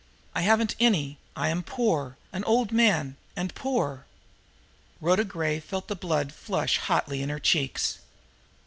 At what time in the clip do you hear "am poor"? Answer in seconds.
1.49-2.17